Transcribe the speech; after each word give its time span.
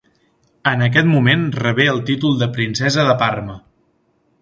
En 0.71 0.81
aquest 0.85 1.09
moment 1.09 1.45
rebé 1.65 1.87
el 1.93 2.01
títol 2.09 2.43
de 2.43 2.51
princesa 2.59 3.09
de 3.11 3.19
Parma. 3.25 3.63